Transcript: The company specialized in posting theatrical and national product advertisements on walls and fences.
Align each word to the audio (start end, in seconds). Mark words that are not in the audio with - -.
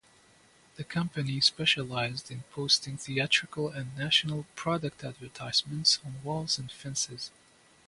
The 0.77 0.83
company 0.83 1.39
specialized 1.41 2.31
in 2.31 2.41
posting 2.53 2.97
theatrical 2.97 3.69
and 3.69 3.95
national 3.95 4.47
product 4.55 5.03
advertisements 5.03 5.99
on 6.03 6.23
walls 6.23 6.57
and 6.57 6.71
fences. 6.71 7.29